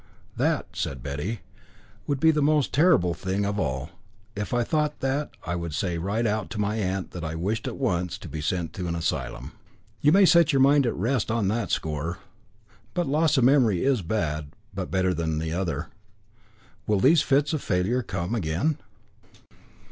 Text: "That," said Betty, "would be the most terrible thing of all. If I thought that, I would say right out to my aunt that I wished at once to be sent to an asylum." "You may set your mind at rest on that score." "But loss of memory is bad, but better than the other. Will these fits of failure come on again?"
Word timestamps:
"That," 0.35 0.69
said 0.75 1.03
Betty, 1.03 1.41
"would 2.07 2.19
be 2.19 2.31
the 2.31 2.41
most 2.41 2.73
terrible 2.73 3.13
thing 3.13 3.45
of 3.45 3.59
all. 3.59 3.91
If 4.35 4.51
I 4.51 4.63
thought 4.63 4.99
that, 5.01 5.29
I 5.45 5.53
would 5.55 5.75
say 5.75 5.99
right 5.99 6.25
out 6.25 6.49
to 6.49 6.59
my 6.59 6.77
aunt 6.77 7.11
that 7.11 7.23
I 7.23 7.35
wished 7.35 7.67
at 7.67 7.77
once 7.77 8.17
to 8.17 8.27
be 8.27 8.41
sent 8.41 8.73
to 8.73 8.87
an 8.87 8.95
asylum." 8.95 9.51
"You 10.01 10.11
may 10.11 10.25
set 10.25 10.51
your 10.51 10.59
mind 10.59 10.87
at 10.87 10.95
rest 10.95 11.29
on 11.29 11.49
that 11.49 11.69
score." 11.69 12.17
"But 12.95 13.07
loss 13.07 13.37
of 13.37 13.43
memory 13.43 13.83
is 13.83 14.01
bad, 14.01 14.47
but 14.73 14.89
better 14.89 15.13
than 15.13 15.37
the 15.37 15.53
other. 15.53 15.89
Will 16.87 16.99
these 16.99 17.21
fits 17.21 17.53
of 17.53 17.61
failure 17.61 18.01
come 18.01 18.29
on 18.29 18.35
again?" 18.37 18.79